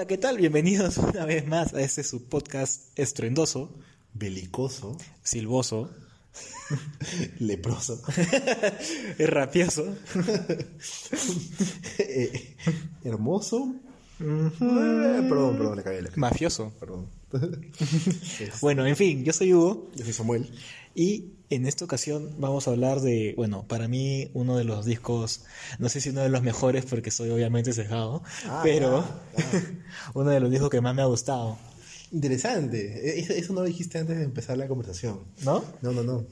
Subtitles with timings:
[0.00, 0.38] Hola, ¿qué tal?
[0.38, 3.70] Bienvenidos una vez más a este su podcast estruendoso,
[4.14, 5.90] belicoso, silboso,
[7.38, 8.00] leproso,
[9.18, 9.94] rapioso,
[11.98, 12.56] eh,
[13.04, 13.74] hermoso.
[14.18, 15.98] Eh, perdón, perdón, le caí.
[16.16, 16.72] mafioso.
[16.80, 17.06] Perdón.
[18.62, 20.50] Bueno, en fin, yo soy Hugo Yo soy Samuel.
[20.94, 25.42] Y en esta ocasión vamos a hablar de, bueno, para mí uno de los discos,
[25.78, 29.04] no sé si uno de los mejores porque soy obviamente cejado, Ah, pero
[30.14, 31.58] uno de los discos que más me ha gustado,
[32.12, 33.08] Interesante.
[33.08, 35.20] Eh, Eso, eso no lo dijiste antes de empezar la conversación.
[35.44, 35.62] ¿no?
[35.80, 36.24] No, no, no.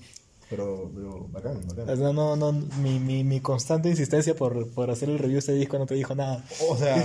[0.50, 2.00] Pero, pero bacán, bacán.
[2.00, 5.52] No, no, no, mi, mi, mi constante insistencia por, por hacer el review de este
[5.54, 6.44] disco no te dijo nada.
[6.68, 6.96] O sea,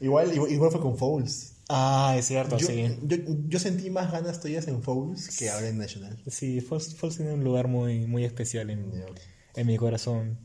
[0.00, 1.52] igual, igual, igual fue con Fouls.
[1.68, 2.98] Ah, es cierto, Yo, sí.
[3.02, 3.16] yo,
[3.46, 6.18] yo sentí más ganas tuyas en Fouls que ahora en National.
[6.26, 8.90] Sí, Falls, Falls tiene un lugar muy, muy especial en,
[9.54, 10.38] en mi corazón.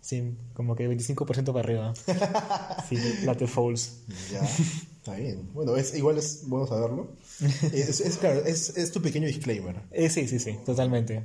[0.00, 1.94] Sí, como que 25% para arriba.
[2.88, 4.02] Sí, late Falls.
[4.30, 5.48] Ya, está bien.
[5.54, 7.16] Bueno, es, igual es bueno saberlo.
[7.72, 9.80] Es, es, claro, es, es tu pequeño disclaimer.
[9.90, 11.24] Eh, sí, sí, sí, totalmente.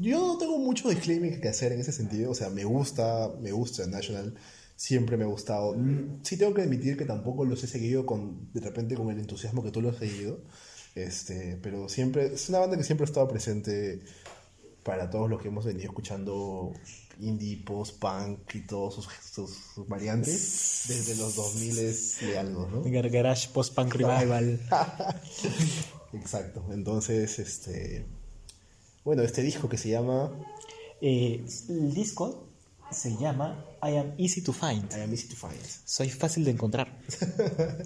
[0.00, 2.30] Yo no tengo mucho disclaimer que hacer en ese sentido.
[2.30, 4.34] O sea, me gusta, me gusta National.
[4.80, 5.74] Siempre me ha gustado.
[5.74, 9.18] Mm, Sí tengo que admitir que tampoco los he seguido con, de repente con el
[9.18, 10.40] entusiasmo que tú los has seguido.
[10.94, 14.00] Este, pero siempre, es una banda que siempre ha estado presente
[14.82, 16.72] para todos los que hemos venido escuchando
[17.20, 22.82] indie, post-punk y todos sus, sus, sus variantes desde los 2000 de algo, ¿no?
[22.84, 24.60] Gar- Garage Post-Punk Revival.
[26.14, 26.64] Exacto.
[26.72, 28.06] Entonces, este.
[29.04, 30.32] Bueno, este disco que se llama
[31.02, 32.48] Eh, el disco
[32.90, 34.90] se llama I Am Easy to Find.
[34.92, 35.60] I Am Easy to Find.
[35.84, 36.98] Soy fácil de encontrar.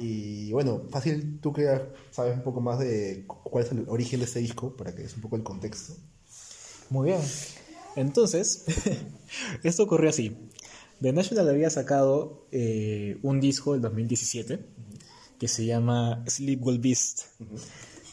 [0.00, 1.66] Y bueno, fácil, tú que
[2.12, 5.02] sabes un poco más de cu- cuál es el origen de este disco, para que
[5.02, 5.92] es un poco el contexto.
[6.90, 7.20] Muy bien.
[7.96, 8.64] Entonces,
[9.64, 10.36] esto ocurrió así.
[11.00, 14.60] The National había sacado eh, un disco del 2017
[15.40, 17.22] que se llama Sleep Will Beast,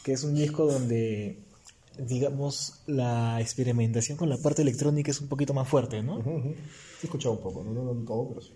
[0.02, 1.38] que es un disco donde,
[1.98, 6.18] digamos, la experimentación con la parte electrónica es un poquito más fuerte, ¿no?
[6.18, 6.54] Ujú.
[6.54, 8.52] Sí, he escuchado un poco, no, no, no todo, pero sí.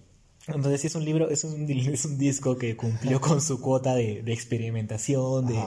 [0.46, 4.22] Entonces es un libro, es un, es un disco que cumplió con su cuota de,
[4.22, 5.62] de experimentación, de,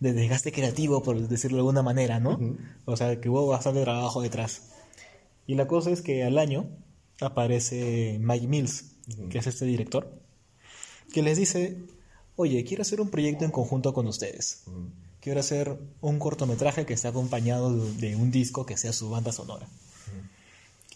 [0.00, 2.34] de desgaste creativo, por decirlo de alguna manera, ¿no?
[2.34, 2.56] Ujú.
[2.84, 4.70] O sea, que hubo bastante trabajo detrás.
[5.46, 6.66] Y la cosa es que al año
[7.20, 8.92] aparece Mike Mills,
[9.28, 10.20] que es este director,
[11.12, 11.78] que les dice,
[12.36, 14.64] oye, quiero hacer un proyecto en conjunto con ustedes.
[15.22, 19.68] Quiero hacer un cortometraje que esté acompañado de, un disco que sea su banda sonora.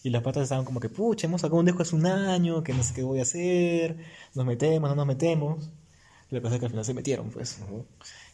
[0.03, 2.73] Y las patas estaban como que, pucha, hemos sacado un disco hace un año, que
[2.73, 3.95] no sé qué voy a hacer,
[4.35, 5.69] nos metemos, no nos metemos.
[6.29, 7.57] Lo que pasa es que al final se metieron, pues.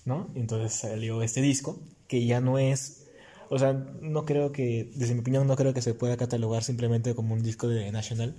[0.04, 0.32] ¿No?
[0.34, 3.06] Y entonces salió este disco, que ya no es.
[3.52, 7.14] O sea, no creo que, desde mi opinión, no creo que se pueda catalogar simplemente
[7.14, 8.36] como un disco de The National,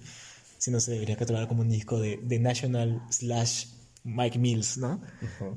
[0.58, 3.66] sino se debería catalogar como un disco de The National slash
[4.04, 5.00] Mike Mills, ¿no?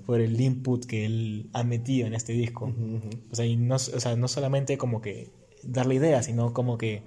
[0.05, 2.73] Por el input que él ha metido en este disco.
[3.31, 5.29] O sea, y no, o sea, no solamente como que
[5.63, 7.03] darle ideas, sino como que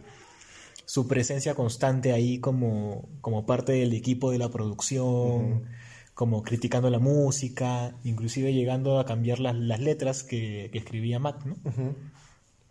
[0.84, 5.64] su presencia constante ahí como, como parte del equipo de la producción,
[6.14, 11.44] como criticando la música, inclusive llegando a cambiar las, las letras que, que escribía Matt,
[11.44, 11.56] ¿no?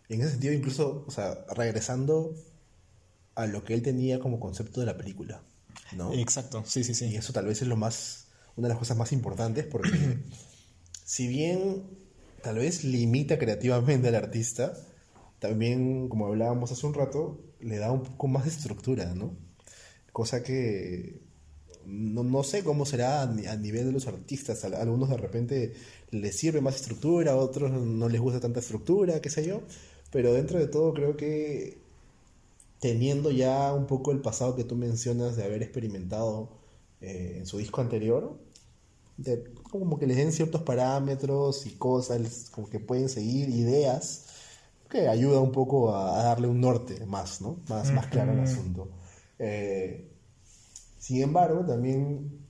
[0.08, 2.34] En ese sentido, incluso, o sea, regresando
[3.34, 5.42] a lo que él tenía como concepto de la película,
[5.96, 6.12] ¿no?
[6.12, 7.16] Exacto, sí, sí, Y sí.
[7.16, 8.26] eso tal vez es lo más,
[8.56, 9.90] una de las cosas más importantes porque
[11.04, 11.84] si bien
[12.42, 14.74] tal vez limita creativamente al artista,
[15.38, 19.36] también, como hablábamos hace un rato, le da un poco más de estructura, ¿no?
[20.12, 21.20] Cosa que
[21.86, 24.64] no, no sé cómo será a, ni- a nivel de los artistas.
[24.64, 25.74] A, a algunos de repente
[26.10, 29.62] les sirve más estructura, a otros no les gusta tanta estructura, qué sé yo.
[30.12, 31.78] Pero dentro de todo creo que
[32.80, 36.48] teniendo ya un poco el pasado que tú mencionas de haber experimentado
[37.00, 38.38] eh, en su disco anterior,
[39.22, 44.26] de- como que les den ciertos parámetros y cosas, como que pueden seguir ideas,
[44.88, 47.58] que ayuda un poco a, a darle un norte más, ¿no?
[47.68, 48.88] Más, más claro al asunto.
[49.38, 50.10] Eh,
[50.98, 52.40] sin embargo, también,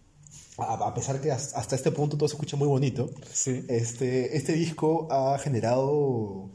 [0.57, 3.65] a, a pesar que has- hasta este punto todo se escucha muy bonito, Sí.
[3.69, 6.49] este, este disco ha generado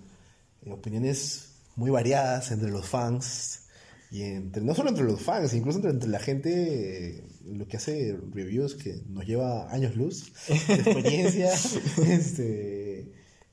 [0.64, 3.65] eh, opiniones muy variadas entre los fans.
[4.12, 7.78] Y entre, no solo entre los fans, incluso entre, entre la gente, eh, lo que
[7.78, 11.52] hace reviews que nos lleva años luz de experiencia,
[12.08, 13.00] este,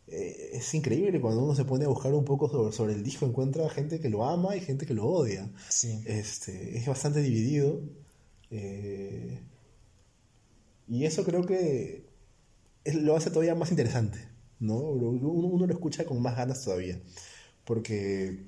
[0.08, 3.26] eh, es increíble cuando uno se pone a buscar un poco sobre, sobre el disco,
[3.26, 5.50] encuentra gente que lo ama y gente que lo odia.
[5.68, 6.02] Sí.
[6.06, 7.80] Este, es bastante dividido.
[8.50, 9.40] eh,
[10.88, 12.04] y eso creo que
[12.84, 14.18] es- lo hace todavía más interesante,
[14.60, 14.76] ¿no?
[14.78, 17.00] Uno, uno lo escucha con más ganas todavía.
[17.64, 18.44] Porque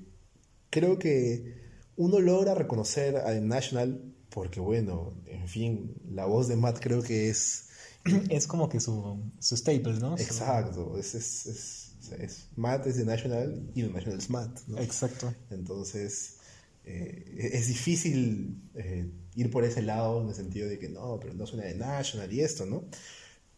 [0.69, 1.64] creo que
[1.97, 7.01] uno logra reconocer a The National, porque bueno, en fin, la voz de Matt creo
[7.01, 7.69] que es...
[8.29, 10.15] Es como que su, su staples, ¿no?
[10.17, 14.77] Exacto, es, es, es- Matt es The National y The National es Matt, ¿no?
[14.79, 15.33] Exacto.
[15.49, 16.37] Entonces,
[16.85, 21.33] eh, es difícil eh, ir por ese lado en el sentido de que no, pero
[21.33, 22.83] no suena de National y esto, ¿no?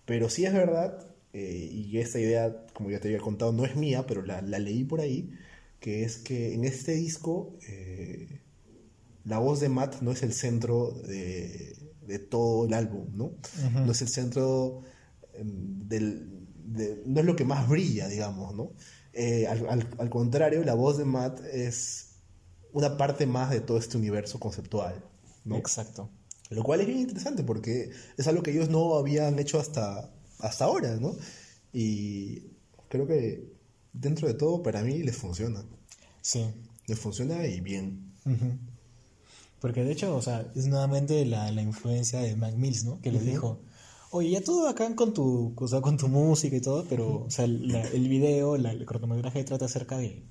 [0.06, 3.76] Pero sí es verdad, eh, y esta idea, como ya te había contado, no es
[3.76, 5.32] mía, pero la, la leí por ahí,
[5.88, 8.42] que es que en este disco eh,
[9.24, 13.32] la voz de Matt no es el centro de, de todo el álbum, ¿no?
[13.86, 14.82] No es el centro
[15.34, 16.46] em, del...
[16.66, 18.74] de- no es lo que más brilla, digamos, ¿no?
[19.14, 22.16] Eh, al, al- al contrario, la voz de Matt es
[22.74, 25.06] una parte más de todo este universo conceptual,
[25.46, 25.56] ¿no?
[25.56, 26.10] Exacto.
[26.50, 30.66] Lo cual es bien interesante porque es algo que ellos no habían hecho hasta, hasta
[30.66, 31.16] ahora, ¿no?
[31.72, 32.44] Y
[32.90, 33.56] creo que
[33.94, 35.64] dentro de todo, para mí, les funciona.
[36.22, 36.46] Sí.
[36.88, 38.14] Les funciona y bien.
[38.26, 38.58] Ujú.
[39.60, 43.02] Porque de hecho, o sea, es nuevamente la, la influencia de Mac Mills, ¿no?
[43.02, 43.60] Que le dijo,
[44.12, 47.30] oye, ya todo acá con tu, o sea, con tu música y todo, pero, o
[47.30, 50.24] sea, la- el video, la- el cortometraje trata acerca de,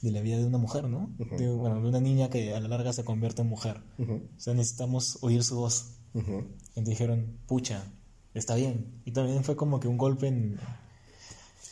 [0.00, 1.10] de la vida de una mujer, ¿no?
[1.18, 3.82] de, bueno, de una niña que a la larga se convierte en mujer.
[3.98, 5.96] Ujú, O sea, necesitamos oír su voz.
[6.14, 6.38] ujú.
[6.74, 7.84] Entonces dijeron, pucha,
[8.32, 9.02] está bien.
[9.04, 10.58] Y también fue como que un golpe en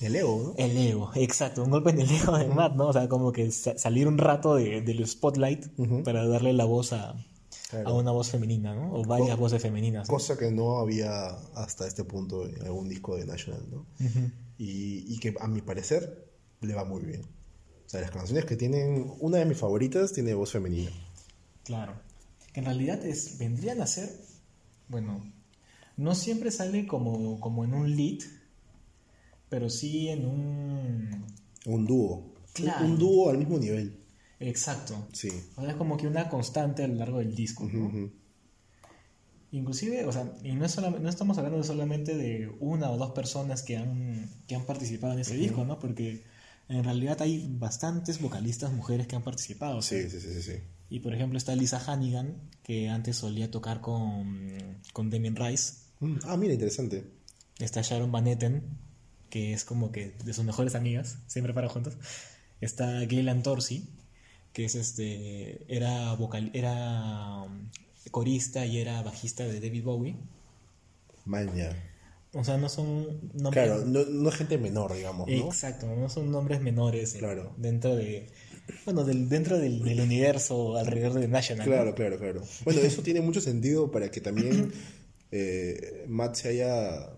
[0.00, 0.64] El ego, ¿no?
[0.64, 2.88] el ego, exacto, un golpe en el ego de Matt, ¿no?
[2.88, 5.67] O sea, como que sa- salir un rato de- del spotlight
[6.05, 7.14] para darle la voz a,
[7.69, 7.88] Claro.
[7.91, 8.93] a una voz femenina, ¿no?
[8.94, 10.08] O varias voces femeninas.
[10.08, 10.14] ¿no?
[10.14, 13.87] Cosa que no había hasta este punto en algún disco de National, ¿no?
[14.58, 16.31] Y, y que a mi parecer
[16.62, 17.23] le va muy bien.
[17.23, 20.91] O sea, las canciones que tienen, una de mis favoritas tiene voz femenina.
[21.64, 21.93] Claro.
[22.52, 24.11] Que en realidad es, vendrían a ser,
[24.88, 25.20] bueno,
[25.97, 28.19] no siempre sale como, como en un lead,
[29.50, 31.26] pero sí en un...
[31.67, 32.32] Un dúo.
[32.55, 32.87] Claro.
[32.87, 33.99] Un, dúo al mismo nivel.
[34.38, 35.08] Exacto.
[35.12, 35.31] Sí.
[35.56, 38.11] O sea, es como que una constante a lo largo del disco, ¿no?
[39.52, 43.62] Inclusive, o sea, y no, es no estamos hablando solamente de una o dos personas
[43.62, 45.79] que han, que han participado en ese disco, ¿no?
[45.79, 46.23] Porque
[46.69, 49.79] en realidad hay bastantes vocalistas mujeres que han participado.
[49.79, 50.58] o sea, Sí, sí, sí, sí, sí.
[50.88, 54.56] Y por ejemplo está Lisa Hannigan, que antes solía tocar con,
[54.93, 55.75] con Damien Rice.
[55.99, 57.05] Mm, Ah, mira, interesante.
[57.58, 58.62] Está Sharon Van Etten,
[59.30, 61.96] que es como que de sus mejores amigas, siempre para juntos.
[62.60, 63.88] Está Gaylan Torsi,
[64.52, 67.68] que es este era vocal era um,
[68.10, 70.16] corista y era bajista de David Bowie.
[71.24, 71.76] Maña.
[72.32, 75.34] O sea, no son nombres Claro, no, no es gente menor, digamos, ¿no?
[75.34, 77.54] Exacto, no son nombres menores eh, Claro.
[77.56, 78.28] dentro de
[78.84, 81.68] bueno, del, dentro del, del universo alrededor de National.
[81.68, 81.74] ¿no?
[81.74, 82.42] Claro, claro, claro.
[82.64, 84.72] Bueno, eso tiene mucho sentido para que también
[85.32, 87.10] eh, Matt se haya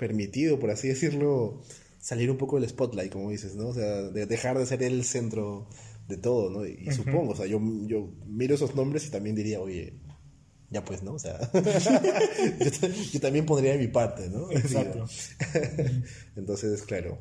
[0.00, 1.60] permitido, por así decirlo,
[1.98, 3.68] salir un poco del spotlight, como dices, ¿no?
[3.68, 5.68] O sea, de dejar de ser el centro
[6.08, 6.66] de todo, ¿no?
[6.66, 10.00] Y, y supongo, o sea, yo, yo miro esos nombres y también diría, oye,
[10.70, 11.12] ya pues, ¿no?
[11.12, 14.50] O sea, yo, yo también pondría de mi parte, ¿no?
[14.52, 15.04] Exacto.
[16.36, 17.18] Entonces, claro.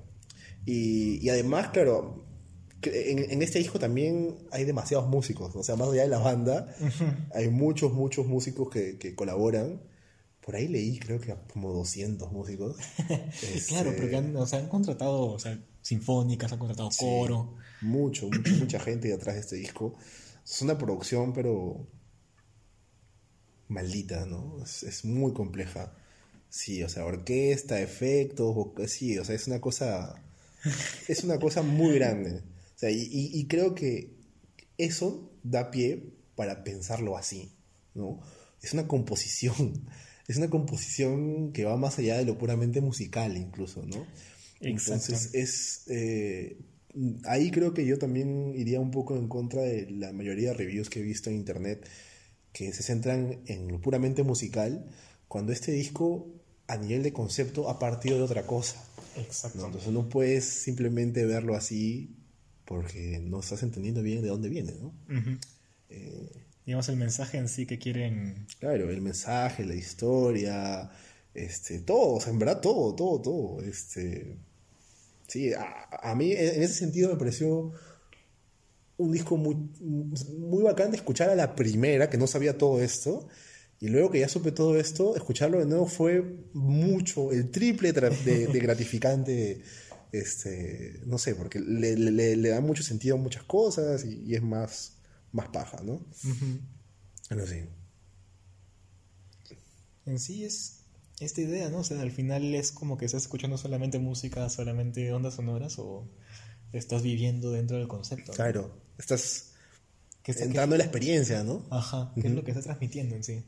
[0.65, 2.25] Y, y además, claro,
[2.83, 5.53] en, en este disco también hay demasiados músicos.
[5.53, 6.73] O sea, más allá de la banda,
[7.35, 9.81] hay muchos, muchos músicos que, que colaboran.
[10.49, 12.75] Por ahí leí, creo que como 200 músicos.
[13.67, 17.55] Claro, Este, porque han, o sea, han contratado o sea, sinfónicas, han contratado coro.
[17.81, 19.95] Mucho, mucho, mucha gente detrás de este disco.
[20.43, 21.85] Es una producción, pero
[23.67, 24.57] maldita, ¿no?
[24.63, 25.93] Es, es muy compleja.
[26.49, 28.55] Sí, o sea, orquesta, efectos,
[28.87, 30.15] sí, o sea, es una cosa,
[31.07, 32.37] es una cosa muy grande.
[32.75, 34.15] O sea, y, y- y creo que
[34.79, 37.51] eso da pie para pensarlo así,
[37.93, 38.19] ¿no?
[38.63, 39.85] Es una composición,
[40.29, 44.05] es una composición que va más allá de lo puramente musical incluso, ¿no?
[44.61, 44.93] Exacto.
[44.93, 46.59] Entonces es, eh,
[47.25, 50.91] ahí creo que yo también iría un poco en contra de la mayoría de reviews
[50.91, 51.83] que he visto en internet
[52.53, 54.85] que se centran en lo puramente musical,
[55.27, 56.27] cuando este disco
[56.67, 58.83] a nivel de concepto ha partido de otra cosa.
[59.15, 59.23] ¿no?
[59.23, 59.65] Exacto.
[59.65, 62.15] Entonces no puedes simplemente verlo así
[62.65, 64.93] porque no estás entendiendo bien de dónde viene, ¿no?
[66.69, 68.45] Digamos el mensaje en sí que quieren.
[68.59, 70.87] Claro, el mensaje, la historia,
[71.33, 73.61] este, todo, o sea, en verdad todo, todo, todo.
[73.63, 74.37] Este,
[75.27, 77.71] sí, a, mí en ese sentido me pareció
[78.97, 83.27] un disco muy, muy bacán de escuchar a la primera, que no sabía todo esto.
[83.79, 86.23] Y luego que ya supe todo esto, escucharlo de nuevo fue
[86.53, 89.63] mucho, el triple de, gratificante.
[90.11, 94.98] Este, no sé, porque le, da mucho sentido a muchas cosas y es más,
[95.31, 96.01] más paja, ¿no?
[100.05, 100.79] En sí es
[101.19, 101.79] esta idea, ¿no?
[101.79, 106.07] O sea, al final es como que estás escuchando solamente música, solamente ondas sonoras o
[106.73, 108.31] estás viviendo dentro del concepto.
[108.31, 108.35] ¿no?
[108.35, 109.51] Claro, estás
[110.23, 111.65] Que está- entrando en la experiencia, ¿no?
[111.69, 113.43] Ajá, ¿qué es lo que estás transmitiendo en sí?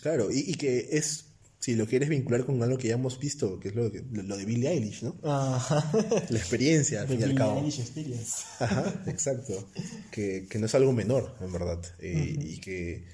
[0.00, 1.26] Claro, y, y que es,
[1.62, 4.36] si lo quieres vincular con algo que ya hemos visto, que es lo, que- lo
[4.36, 5.16] de Billie Eilish, ¿no?
[5.22, 5.88] Ajá.
[6.28, 7.58] La experiencia, al fin y al cabo.
[7.58, 8.42] Eilish Experience.
[8.58, 9.68] Ajá, exacto.
[10.10, 11.78] Que, que no es algo menor, en verdad.
[12.00, 13.04] Eh, Y que,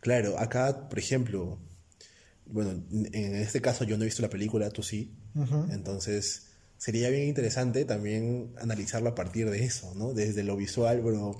[0.00, 1.58] claro, acá, por ejemplo,
[2.46, 5.12] bueno, en este caso yo no he visto la película, tú sí.
[5.70, 6.46] Entonces,
[6.78, 10.12] sería bien interesante también analizarlo a partir de eso, ¿no?
[10.14, 11.32] Desde lo visual, bueno,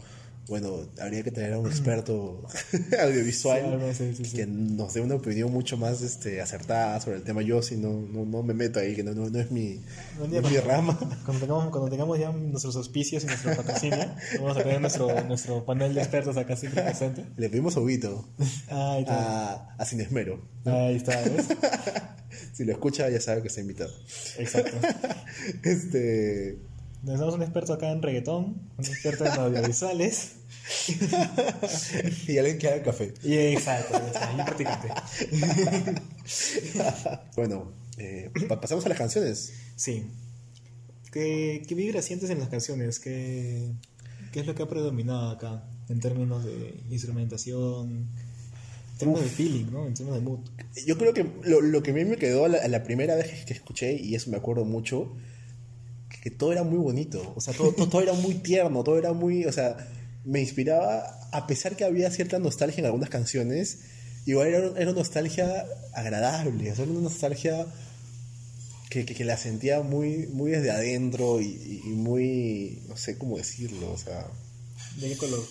[0.51, 2.45] bueno, habría que tener a un experto
[3.01, 4.37] audiovisual Sí, sí, sí, sí.
[4.37, 7.41] que nos dé una opinión mucho más este, acertada sobre el tema.
[7.41, 9.81] Yo sí no, no, no me meto ahí, que no, no, no es mi,
[10.19, 10.99] no mi rama.
[11.25, 14.07] Cuando tengamos, cuando tengamos ya nuestros auspicios y nuestro patrocinio,
[14.41, 17.25] vamos a tener nuestro, nuestro panel de expertos acá siempre presente.
[17.37, 19.53] Le pedimos a Huguito, está.
[19.55, 20.43] a, a Sin Esmero.
[20.65, 21.47] Ahí está, ¿ves?
[22.53, 23.93] Si lo escucha, ya sabe que está invitado.
[24.39, 24.77] Exacto.
[25.63, 26.59] Este.
[27.05, 30.40] Tenemos un experto acá en reggaetón, un experto en audiovisuales.
[32.29, 33.13] y alguien que haga café.
[33.23, 34.01] Y exacto,
[34.33, 34.89] y practicante.
[37.37, 39.53] Bueno, eh, pa- pasamos a las canciones.
[39.77, 40.05] Sí.
[41.13, 43.01] ¿Qué, qué vibra sientes en las canciones?
[43.01, 43.73] ¿Qué,
[44.33, 47.91] ¿Qué es lo que ha predominado acá en términos de instrumentación?
[48.93, 49.87] En términos de feeling, ¿no?
[49.87, 50.41] En términos de mood.
[50.87, 53.45] Yo creo que lo, lo que a mí me quedó a la, la primera vez
[53.45, 55.17] que escuché, y eso me acuerdo mucho,
[56.23, 57.33] que todo era muy bonito.
[57.35, 59.47] O sea, todo, todo, todo era muy tierno, todo era muy.
[59.47, 59.77] O sea,
[60.25, 63.79] me inspiraba, a pesar que había cierta nostalgia en algunas canciones,
[64.27, 67.67] igual era, era una nostalgia agradable, o sea, era una nostalgia
[68.91, 72.83] que, que, que la sentía muy, muy desde adentro y, muy.
[72.89, 74.27] No sé cómo decirlo, o sea.
[74.97, 75.45] ¿De qué color?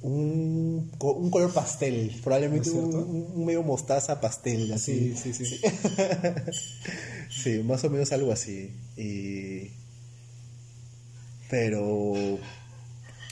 [0.00, 2.94] Un, co- un color pastel, probablemente un-
[3.34, 5.14] un medio mostaza pastel, así.
[5.20, 5.60] Sí, sí, sí.
[7.30, 8.70] Sí, más o menos algo así.
[8.96, 9.70] Y...
[11.50, 12.38] Pero...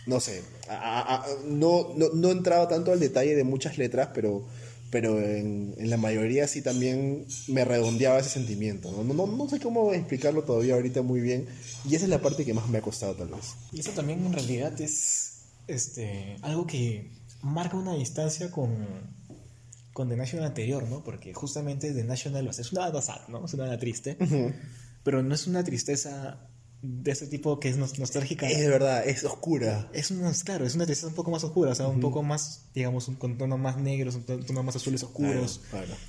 [0.07, 0.43] No sé.
[0.69, 4.47] a- no, no, no entraba tanto al detalle de muchas letras, pero,
[4.91, 8.91] pero en, en la mayoría sí también me redondeaba ese sentimiento.
[8.93, 9.03] ¿no?
[9.05, 11.47] No, no, no sé cómo explicarlo todavía ahorita muy bien.
[11.89, 13.55] Y esa es la parte que más me ha costado tal vez.
[13.73, 15.33] Y eso también en realidad es
[15.67, 17.11] este algo que
[17.43, 18.71] marca una distancia con,
[19.93, 21.03] con The National anterior, ¿no?
[21.03, 23.45] Porque justamente The National o sea, es una banda sad, ¿no?
[23.45, 24.17] Es una banda triste,
[25.03, 26.49] pero no es una tristeza
[26.83, 28.49] de ese tipo que es nos- nostálgica.
[28.49, 29.91] Es de verdad, es oscura.
[29.93, 32.67] Es una, claro, es una tristeza un poco más oscura, o sea, un poco más,
[32.75, 35.61] digamos, un, con tonos más negros, un ton- tonos más azules oscuros.
[35.71, 36.01] Claro, claro.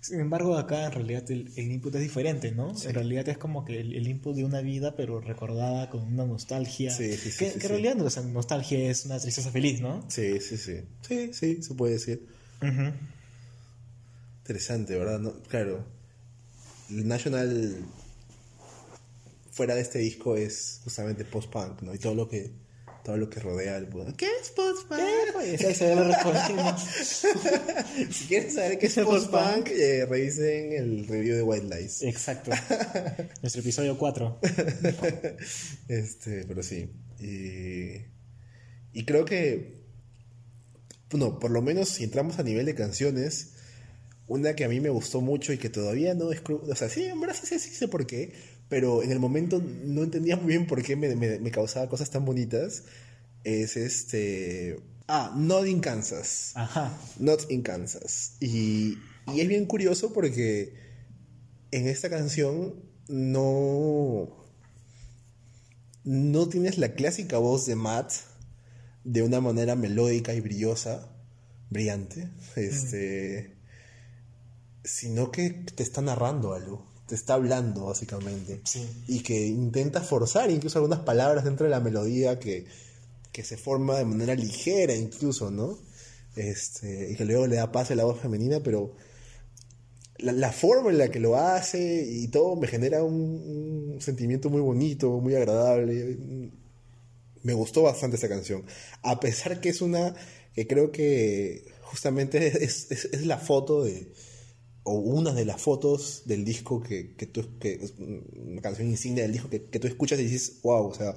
[0.00, 2.74] Sin embargo, acá en realidad el, el input es diferente, ¿no?
[2.84, 6.26] En realidad es como que el, el input de una vida, pero recordada con una
[6.26, 6.90] nostalgia.
[6.90, 7.68] Sí, sí, sí, que, sí, que en sí.
[7.68, 10.04] realidad no, o sea, nostalgia es una tristeza feliz, ¿no?
[10.10, 10.80] Sí, sí, sí.
[11.08, 12.26] Sí, sí, se puede decir.
[14.42, 15.20] Interesante, ¿verdad?
[15.20, 15.84] No, claro.
[16.90, 17.78] El National
[19.54, 21.94] fuera de este disco es justamente post-punk, ¿no?
[21.94, 22.64] Y todo lo que
[23.04, 24.98] todo lo que rodea al ¿Qué es post-punk?
[24.98, 26.76] Ve la respuesta.
[28.10, 32.02] Si quieren saber qué es post-punk, eh, revisen el review de White Lies.
[32.02, 32.50] Exacto.
[33.42, 34.40] Nuestro episodio 4.
[35.88, 36.88] Este, pero sí.
[37.20, 38.06] Y,
[38.98, 39.82] y creo que,
[41.10, 43.52] bueno, por lo menos si entramos a nivel de canciones,
[44.26, 46.40] una que a mí me gustó mucho y que todavía no es...
[46.48, 48.32] O sea, sí, en verdad sí, sí, sí sé por qué,
[48.68, 52.10] pero en el momento no entendía muy bien por qué me, me- me causaba cosas
[52.10, 52.84] tan bonitas,
[53.44, 54.80] es este...
[55.06, 56.52] Ah, Not in Kansas.
[56.54, 56.98] Ajá.
[57.18, 58.36] Not in Kansas.
[58.40, 58.96] Y,
[59.34, 60.72] y es bien curioso porque
[61.72, 62.74] en esta canción
[63.08, 64.44] no.
[66.04, 68.12] No tienes la clásica voz de Matt
[69.04, 71.10] de una manera melódica y brillosa,
[71.70, 73.56] brillante, este,
[74.84, 78.60] sino que te está narrando algo, te está hablando básicamente.
[78.64, 78.86] Sí.
[79.08, 82.66] Y que intenta forzar incluso algunas palabras dentro de la melodía que,
[83.32, 85.78] que se forma de manera ligera incluso, ¿no?
[86.36, 88.94] Este, y que luego le da pase a la voz femenina, pero
[90.18, 94.50] la, la forma en la que lo hace y todo me genera un, un sentimiento
[94.50, 96.18] muy bonito, muy agradable.
[97.42, 98.64] Me gustó bastante esa canción.
[99.02, 100.14] A pesar que es una
[100.54, 104.08] que creo que justamente es, es- es la foto de,
[104.84, 109.22] o una de las fotos del disco que, que tú, que es una canción insignia
[109.24, 111.16] del disco que, que tú escuchas y dices, wow, o sea,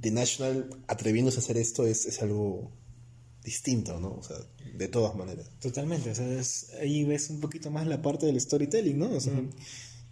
[0.00, 2.70] The National atreviéndose a hacer esto es, es algo
[3.44, 4.14] distinto, ¿no?
[4.14, 4.36] O sea,
[4.76, 5.50] de todas maneras.
[5.60, 9.10] Totalmente, o sea, es- ahí ves un poquito más la parte del storytelling, ¿no?
[9.10, 9.40] O sea,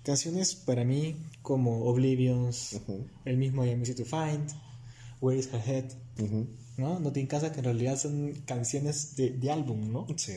[0.03, 2.81] canciones para mí como Oblivions,
[3.25, 4.49] el mismo I Am Easy to Find,
[5.21, 5.85] Where is Her Head.
[6.77, 7.01] ¿no?
[7.01, 10.07] No te casa que en realidad son canciones de, de álbum, ¿no?
[10.17, 10.35] Sí.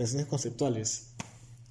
[0.00, 1.08] Canciones conceptuales.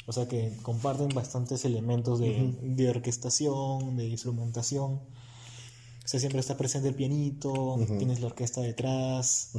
[0.05, 4.93] O sea que comparten bastantes elementos de, de orquestación, de instrumentación.
[4.93, 5.01] O
[6.05, 9.53] sea, siempre está presente el pianito, tienes la orquesta detrás.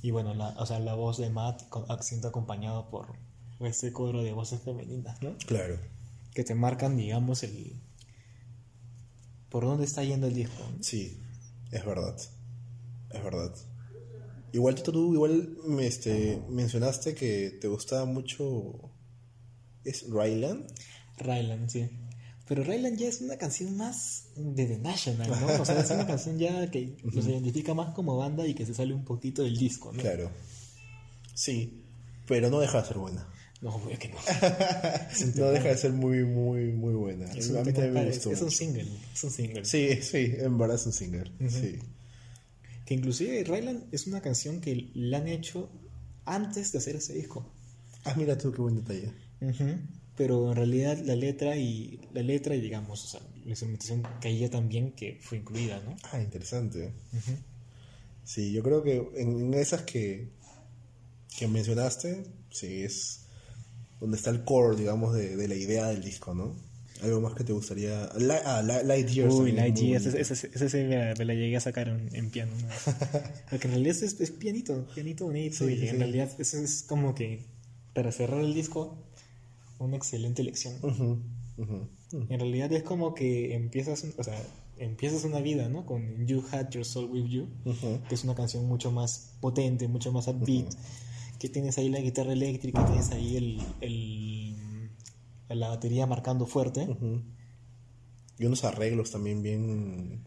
[0.00, 3.16] Y bueno, la, o sea, la voz de Matt con- siendo acompañado por
[3.60, 5.36] este coro de voces femeninas, ¿no?
[5.46, 5.76] Claro.
[6.34, 7.80] Que te marcan, digamos, el...
[9.48, 10.62] por dónde está yendo el disco.
[10.82, 11.20] Sí,
[11.72, 12.16] es verdad.
[13.10, 13.52] Es verdad.
[14.54, 18.92] Igual tú, tú igual me, este, mencionaste que te gustaba mucho...
[19.82, 20.72] ¿Es Ryland?
[21.18, 21.90] Ryland, sí.
[22.46, 25.60] Pero Ryland ya es una canción más de The National, ¿no?
[25.60, 28.74] O sea, es una canción ya que los identifica más como banda y que se
[28.74, 30.00] sale un poquito del disco, ¿no?
[30.00, 30.30] Claro.
[31.34, 31.82] Sí,
[32.28, 33.28] pero no deja de ser buena.
[33.60, 34.16] No, obvio que no.
[35.34, 37.24] No deja de ser muy, muy, muy buena.
[37.32, 38.30] Es un, a mí tema también me padre, gustó.
[38.30, 38.56] es un mucho.
[38.56, 39.64] single, es un single.
[39.64, 41.32] Sí, sí, en verdad es un single.
[41.48, 41.80] Sí.
[42.84, 45.70] Que inclusive Ryland es una canción que la han hecho
[46.24, 47.50] antes de hacer ese disco.
[48.04, 49.10] Ah, mira tú qué buen detalle.
[49.40, 49.78] Ujú.
[50.16, 54.50] Pero en realidad la letra y la letra y digamos, o sea, la instrumentación caía
[54.50, 55.96] también que fue incluida, ¿no?
[56.12, 56.92] Ah, interesante.
[58.24, 60.28] Sí, yo creo que en, en esas que,
[61.36, 63.22] que mencionaste, sí, es
[64.00, 66.54] donde está el core, digamos, de, de la idea del disco, ¿no?
[67.02, 68.08] Algo más que te gustaría...
[68.16, 69.32] Li- ah, Li- Light Years.
[69.34, 70.20] Uy, también Light es muy Years, bonito.
[70.20, 72.52] ese, ese, ese sí me, me la llegué a sacar en, en piano.
[72.56, 72.68] ¿no?
[73.50, 75.56] Porque en realidad es, es pianito, pianito bonito.
[75.66, 75.88] Sí, y sí.
[75.88, 77.40] en realidad eso es como que
[77.94, 78.96] para cerrar el disco,
[79.78, 80.74] una excelente elección.
[80.82, 81.18] Ujú,
[81.58, 81.88] ujú.
[82.12, 84.40] En realidad es como que empiezas, o sea,
[84.78, 85.84] empiezas una vida, ¿no?
[85.84, 87.48] Con You Had Your Soul With You,
[88.08, 90.66] que es una canción mucho más potente, mucho más upbeat,
[91.40, 94.53] que tienes ahí la guitarra eléctrica, tienes ahí el, el-
[95.56, 96.82] la batería marcando fuerte.
[96.88, 97.22] Ujú.
[98.38, 100.24] Y unos arreglos también bien...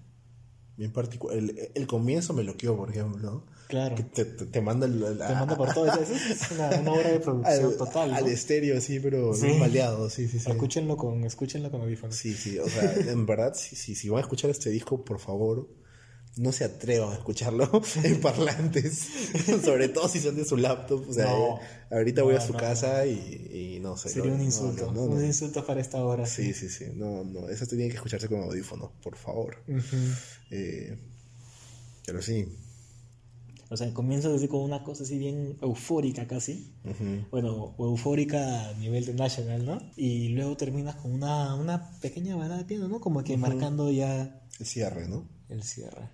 [0.78, 1.44] Bien particulares.
[1.44, 3.44] El, el comienzo me loqueó, por ejemplo, ¿no?
[3.68, 3.96] Claro.
[3.96, 5.88] Que te, te, te manda el, Te manda por todo.
[5.88, 6.10] Es,
[6.42, 8.12] es una, una obra de producción al, total.
[8.12, 8.16] ¿no?
[8.16, 9.48] al estéreo, sí, pero Sí.
[9.48, 10.52] bien maleado, sí, sí, sí.
[10.52, 12.16] Escúchenlo con, escúchenlo con audífonos.
[12.16, 15.18] Sí, sí, o sea, en verdad, si, si, si van a escuchar este disco, por
[15.20, 15.68] favor,
[16.38, 17.69] no se atrevan a escucharlo
[18.04, 19.08] en parlantes,
[19.63, 21.08] sobre todo si son de su laptop.
[21.10, 21.58] O sea, No.
[21.58, 24.10] eh, ahorita voy a su no, casa y, y no sé.
[24.10, 24.89] Sería un insulto.
[24.89, 26.26] Un insulto para esta hora.
[26.26, 29.58] Sí, sí, sí, no, no, eso tiene que escucharse con audífonos, por favor.
[30.52, 30.97] Eh,
[32.06, 32.47] pero sí.
[33.69, 36.73] O sea, comienzas así con una cosa así bien eufórica casi.
[37.32, 39.82] Bueno, eufórica a nivel de National, ¿no?
[39.97, 43.02] Y luego terminas con una, una pequeña balada de piano, ¿no?
[43.02, 45.28] Como que marcando ya El cierre, ¿no?
[45.50, 46.10] el cierre.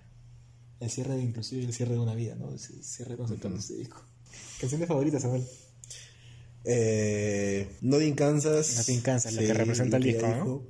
[0.84, 2.50] El cierre de inclusive el cierre de una vida, ¿no?
[2.50, 4.04] El cierre conceptual de este disco.
[4.60, 5.44] ¿Canciones favoritas, Samuel?
[6.64, 8.76] Eh, Nothing Kansas.
[8.76, 10.34] Nothing Kansas, la que representa el disco, ¿no?
[10.34, 10.66] dijo.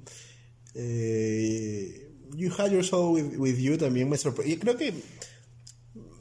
[0.74, 4.54] Eh, you Had Your Soul with, with You también me sorprendió.
[4.54, 4.94] Y creo que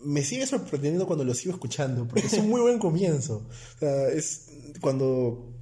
[0.04, 3.48] me sigue sorprendiendo cuando lo sigo escuchando, porque es un muy buen comienzo.
[3.76, 4.48] O sea, es
[4.82, 5.54] cuando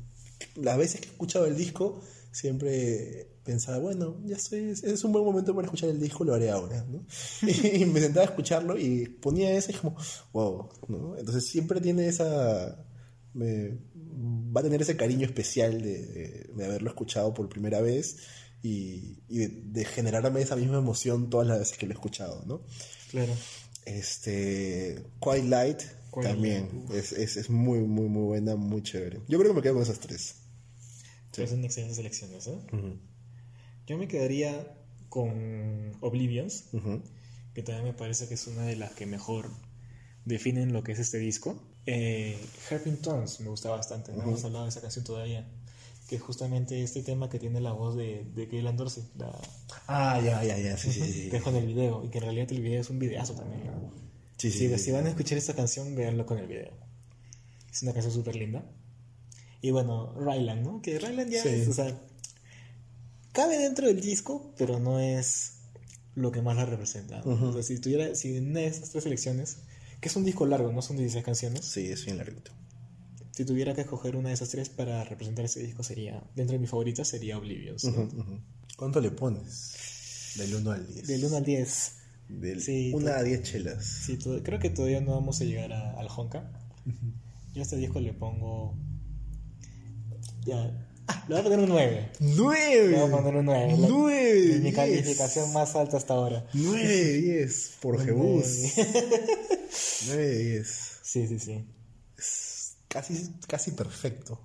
[0.56, 5.26] las veces que he escuchado el disco, siempre pensaba, bueno, ya estoy, es, un buen
[5.26, 7.06] momento para escuchar el disco, lo haré ahora, ¿no?
[7.48, 9.96] Y, me sentaba a escucharlo y ponía ese y como,
[10.34, 11.18] wow, ¿no?
[11.18, 12.84] Entonces siempre tiene esa...
[13.34, 13.78] me-
[14.54, 18.18] va a tener ese cariño especial de, de- de haberlo escuchado por primera vez
[18.62, 22.44] y, y de, de generarme esa misma emoción todas las veces que lo he escuchado,
[22.46, 22.62] ¿no?
[23.10, 23.34] Claro.
[23.86, 25.80] Este, Quiet Light
[26.14, 29.22] Quiet también es, es, es muy, muy, muy buena, muy chévere.
[29.28, 30.36] Yo creo que me quedo con esas tres.
[31.32, 32.60] Son excelentes selecciones, ¿eh?
[33.92, 34.74] Yo me quedaría
[35.10, 37.02] con Oblivions, Ujú.
[37.54, 39.50] que también me parece que es una de las que mejor
[40.24, 41.62] definen lo que es este disco.
[41.86, 42.40] Eh,
[43.02, 45.46] Tones me gusta bastante, no hemos hablado de esa canción todavía.
[46.08, 49.38] Que es justamente este tema que tiene la voz de, de Gaylan Dorsey, la-
[49.88, 51.30] Ah, ya, ya, ya, sí, sí, sí.
[51.30, 53.66] que es con el video, y que en realidad el video es un videazo también.
[53.66, 53.92] ¿no?
[54.38, 56.72] Sí, sí, si, sí, si van a escuchar esta canción, véanlo con el video.
[57.70, 58.64] Es una canción súper linda.
[59.62, 60.82] Y bueno, Ryland, ¿no?
[60.82, 61.50] Que Ryland ya Sí.
[61.50, 61.94] es, o sea,
[63.34, 65.54] cabe dentro del disco, pero no es
[66.16, 67.22] lo que más la representa.
[67.24, 67.50] ¿no?
[67.50, 69.58] O sea, si tuviera, si en esas tres selecciones,
[70.00, 72.52] que es un disco largo, no son 16 canciones, Sí, es bien larguito.
[73.32, 76.60] si tuviera que escoger una de esas tres para representar ese disco, sería, dentro de
[76.60, 77.84] mis favoritas, sería Oblivions.
[77.86, 78.04] ¿no?
[78.04, 78.40] Ujú, ujú.
[78.78, 80.34] ¿Cuánto le pones?
[80.38, 81.08] Del 1 al 10.
[81.08, 81.94] Del 1 al 10.
[82.30, 83.86] Del Sí, 1 to- a 10 chelas.
[83.86, 86.52] Sí, creo que todavía no vamos a llegar a- al Honka.
[87.54, 88.76] Yo a este disco le pongo.
[90.46, 90.88] Ya.
[91.28, 92.12] Le voy a poner un 9.
[92.20, 92.88] ¡Nueve!
[92.90, 93.78] Le voy a poner un 9.
[93.78, 94.42] La- ¡Nueve!
[94.54, 94.76] Mi diez.
[94.76, 96.46] calificación más alta hasta ahora.
[96.54, 98.46] 9 de 10 por Jebus.
[98.78, 99.20] nueve.
[100.08, 100.68] 9 de 10.
[101.04, 101.66] Sí, sí, sí.
[102.18, 104.40] Es casi, casi perfecto.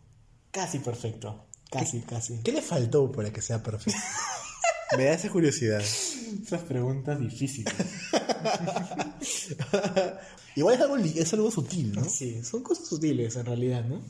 [0.51, 1.47] Casi perfecto.
[1.71, 2.41] Casi, casi.
[2.43, 4.01] ¿Qué le faltó para que sea perfecto?
[4.97, 5.81] Me da esa curiosidad.
[5.81, 7.75] Esas preguntas difíciles.
[10.55, 12.05] Igual es algo, es algo sutil, ¿no?
[12.09, 14.01] Sí, son cosas sutiles en realidad, ¿no?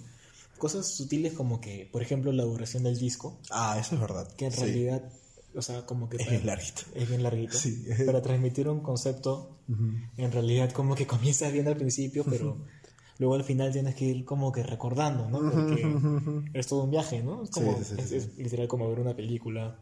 [0.59, 4.27] Cosas sutiles como que, por ejemplo, la duración del disco, Ah, eso es verdad.
[4.37, 4.61] que en Sí.
[4.61, 5.13] realidad,
[5.55, 6.17] o sea, como que...
[6.17, 6.83] Es bien larguito.
[6.95, 7.57] Es bien larguito.
[7.57, 7.85] Sí.
[8.07, 9.59] Para transmitir un concepto,
[10.17, 12.59] en realidad como que comienza bien al principio, pero
[13.19, 15.51] luego al final tienes que ir como que recordando, ¿no?
[15.51, 17.43] Porque es todo un viaje, ¿no?
[17.45, 19.79] Es, como, Sí, es, es literal como ver una película.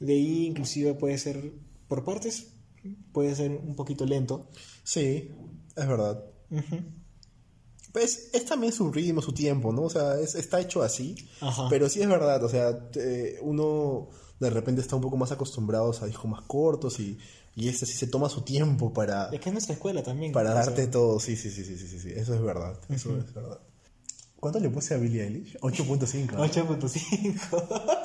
[0.00, 1.52] De ahí inclusive puede ser,
[1.88, 2.52] por partes,
[3.12, 4.48] puede ser un poquito lento.
[4.84, 5.30] Sí,
[5.76, 6.24] es verdad.
[7.96, 9.84] Pues es también su ritmo, su tiempo, ¿no?
[9.84, 11.14] O sea, es- está hecho así.
[11.40, 11.66] Ajá.
[11.70, 15.94] Pero sí es verdad, o sea, eh, uno de repente está un poco más acostumbrado
[15.98, 17.16] a discos más cortos y,
[17.54, 20.30] y este sí se toma su tiempo para, Es que es nuestra escuela también.
[20.32, 21.18] para o sea, darte todo.
[21.18, 22.78] Sí, sí, sí, sí, sí, sí, eso es verdad.
[22.90, 23.60] Eso es verdad.
[24.38, 25.56] ¿Cuánto le puse a Billie Eilish?
[25.60, 26.36] 8.5.
[26.36, 27.98] 8.5.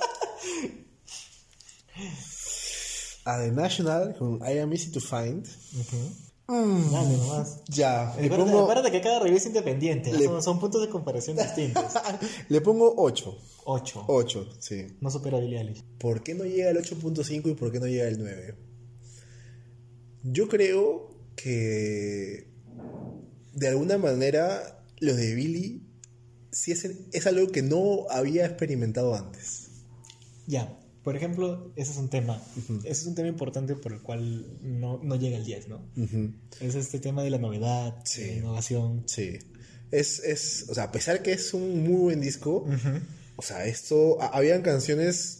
[3.25, 5.45] A The National con I Am Easy to Find.
[6.91, 7.61] Dale nomás.
[7.67, 10.11] Ya, le Acuérdate, pongo, acuérdate que cada review es independiente.
[10.13, 11.83] Le- Son, son puntos de comparación distintos.
[12.49, 13.37] le pongo 8.
[13.65, 14.05] 8.
[14.07, 14.87] 8, sí.
[15.01, 15.83] No supera a Billie Eilish.
[15.99, 18.55] ¿Por qué no llega al 8.5 y por qué no llega al 9?
[20.23, 22.47] Yo creo que
[23.53, 25.83] de alguna manera lo de Billy
[26.51, 29.69] sí es, es algo que no había experimentado antes.
[30.47, 30.77] Ya.
[31.03, 32.39] Por ejemplo, ese es un tema.
[32.83, 35.81] Ese es un tema importante por el cual no, no llega al 10, ¿no?
[36.59, 38.21] Es este tema de la novedad, Sí.
[38.21, 39.03] de la innovación.
[39.07, 39.39] Sí.
[39.89, 42.65] Es, es, o sea, a pesar que es un muy buen disco,
[43.35, 45.39] o sea, esto, a- habían canciones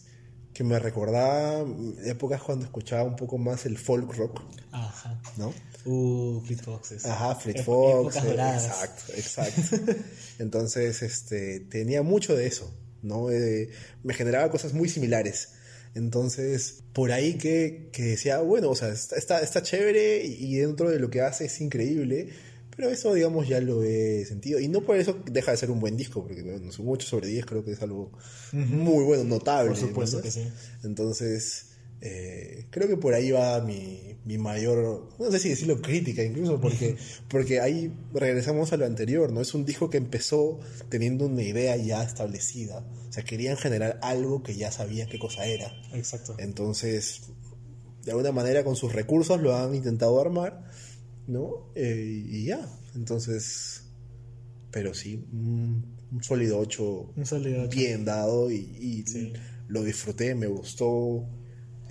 [0.53, 5.21] que me recordaban épocas cuando escuchaba un poco más el folk rock, Ajá.
[5.37, 5.53] ¿no?
[5.85, 7.05] Uh, Fleet Foxes.
[7.05, 8.15] Ajá, Fleet Fox.
[8.17, 8.65] épocas doradas.
[8.65, 9.93] Exacto, exacto.
[10.39, 12.69] Entonces, este, tenía mucho de eso,
[13.01, 13.31] ¿no?
[13.31, 13.69] Eh,
[14.03, 15.49] me generaba cosas muy similares.
[15.93, 20.55] Entonces, por ahí que, que decía, bueno, o sea, está, está, está chévere y, y
[20.59, 22.29] dentro de lo que hace es increíble,
[22.75, 24.59] pero eso, digamos, ya lo he sentido.
[24.59, 27.27] Y no por eso deja de ser un buen disco, porque no son 8 sobre
[27.27, 28.11] 10, creo que es algo
[28.53, 29.71] muy bueno, notable.
[29.71, 30.23] Por supuesto ¿no?
[30.23, 30.47] que sí.
[30.83, 31.70] Entonces,
[32.01, 36.59] eh, creo que por ahí va mi, mi mayor, no sé si decirlo crítica incluso,
[36.59, 36.95] porque,
[37.29, 39.41] porque ahí regresamos a lo anterior, ¿no?
[39.41, 40.59] Es un disco que empezó
[40.89, 42.79] teniendo una idea ya establecida.
[43.09, 45.71] O sea, querían generar algo que ya sabían qué cosa era.
[45.93, 46.35] Exacto.
[46.39, 47.23] Entonces,
[48.03, 50.63] de alguna manera con sus recursos lo han intentado armar,
[51.27, 51.71] ¿no?
[51.75, 52.67] Eh, y ya.
[52.95, 53.83] Entonces,
[54.71, 59.33] pero sí, un, un sólido 8 Un sólido bien dado y, y Sí.
[59.67, 61.25] lo disfruté, me gustó.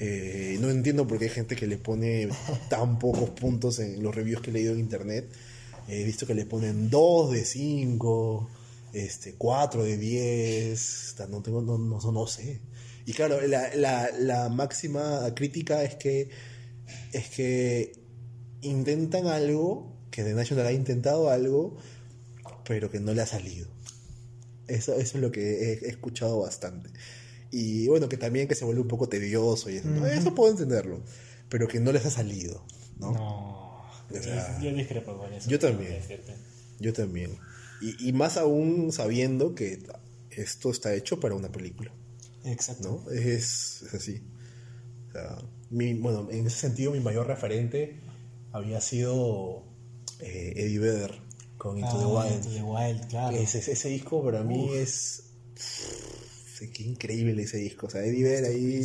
[0.02, 2.26] Eh, no entiendo por qué hay gente que le pone
[2.70, 5.30] tan pocos puntos en los reviews que he leído en internet.
[5.88, 8.48] He visto que le ponen 2 de 5,
[8.94, 11.14] este, 4 de 10.
[11.18, 12.60] ta- No, tengo, no, no, no sé.
[13.04, 13.74] Y claro, la,
[14.16, 16.30] la, máxima crítica es que,
[17.12, 17.92] es que
[18.62, 21.76] intentan algo, que The National ha intentado algo,
[22.64, 23.68] pero que no le ha salido.
[24.66, 26.88] Eso, es lo que he escuchado bastante.
[27.50, 29.88] Y bueno, que también que se vuelve un poco tedioso y eso.
[29.88, 30.06] ¿no?
[30.06, 31.00] Eso puedo entenderlo.
[31.48, 32.64] Pero que no les ha salido,
[32.98, 33.12] ¿no?
[33.12, 33.70] No.
[34.10, 35.48] O sea, yo, discrepo con eso.
[35.50, 36.00] yo también.
[36.78, 37.36] Yo también.
[37.80, 39.82] Y, y más aún sabiendo que
[40.30, 41.92] esto está hecho para una película,
[42.44, 43.04] Exacto.
[43.06, 43.10] ¿no?
[43.12, 44.22] Es, es así.
[45.08, 45.38] O sea,
[45.70, 47.98] mi- bueno, en ese sentido mi mayor referente
[48.52, 49.64] había sido
[50.20, 51.18] eh, Eddie Vedder
[51.56, 52.34] con Into the Ah, Wild.
[52.36, 53.36] Into the Wild, claro.
[53.36, 55.24] Ese, ese disco para mí es.
[56.60, 57.86] Pff, qué increíble ese disco.
[57.86, 58.76] O sea, Eddie Vedder ahí.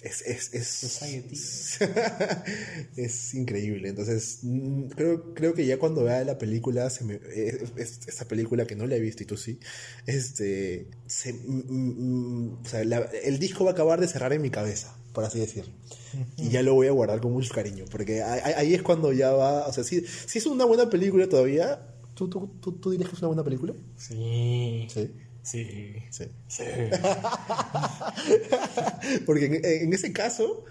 [0.00, 1.34] Es, es, es, Society.
[2.96, 3.88] es increíble.
[3.88, 8.24] Entonces, mm, creo, creo que ya cuando vea la película, se me, eh, es- esta
[8.26, 9.58] película que no la he visto y tú sí,
[10.06, 14.40] este, se- mm, mm, o sea, la- el disco va a acabar de cerrar en
[14.42, 15.72] mi cabeza, por así decirlo.
[16.36, 19.32] Y ya lo voy a guardar con mucho cariño, porque ahí, ahí es cuando ya
[19.32, 23.10] va, o sea, si, si es una buena película todavía, ¿tú, tú, tú, tú dirías
[23.10, 23.74] que es una buena película?
[23.96, 24.86] Sí.
[24.94, 25.10] Sí.
[25.50, 25.94] Sí.
[26.10, 26.24] Sí.
[26.46, 26.64] Sí.
[29.26, 30.66] Porque en, en ese caso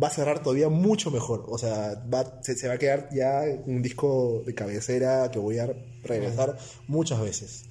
[0.00, 1.44] va a cerrar todavía mucho mejor.
[1.48, 5.58] O sea, va, se, se va a quedar ya un disco de cabecera que voy
[5.58, 7.64] a regresar muchas veces,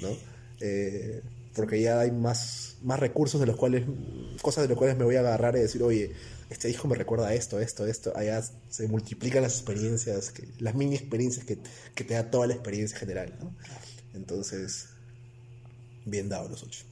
[0.00, 0.08] ¿no?
[0.60, 1.22] Eh,
[1.54, 3.84] porque ya hay más, más recursos de los cuales,
[4.42, 6.12] cosas de los cuales me voy a agarrar y decir, oye,
[6.50, 8.12] este disco me recuerda a esto, esto, esto.
[8.16, 11.58] Allá se multiplican las experiencias, que, las mini experiencias que,
[11.94, 13.54] que te da toda la experiencia general, ¿no?
[14.14, 14.88] Entonces,
[16.06, 16.84] Bien dado los 8.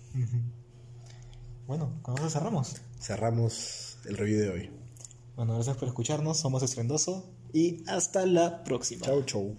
[1.66, 2.76] Bueno, con eso cerramos.
[3.00, 4.70] Cerramos el review de hoy.
[5.36, 6.38] Bueno, gracias por escucharnos.
[6.38, 9.06] Somos Estrendoso y hasta la próxima.
[9.06, 9.56] Chau, chau.